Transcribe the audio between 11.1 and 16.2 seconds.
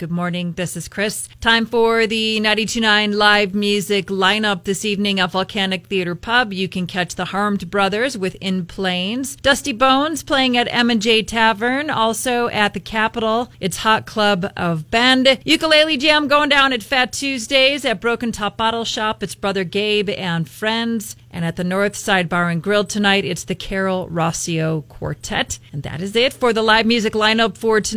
Tavern. Also at the Capitol, it's Hot Club of Bend. Ukulele